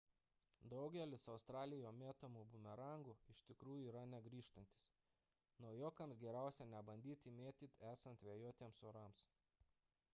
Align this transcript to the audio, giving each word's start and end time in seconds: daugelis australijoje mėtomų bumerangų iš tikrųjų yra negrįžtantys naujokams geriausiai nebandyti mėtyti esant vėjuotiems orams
daugelis 0.69 1.25
australijoje 1.33 1.89
mėtomų 1.97 2.45
bumerangų 2.53 3.13
iš 3.33 3.43
tikrųjų 3.49 3.83
yra 3.91 4.01
negrįžtantys 4.13 4.87
naujokams 5.65 6.21
geriausiai 6.23 6.67
nebandyti 6.71 7.35
mėtyti 7.41 7.85
esant 7.91 8.25
vėjuotiems 8.29 8.81
orams 8.93 9.21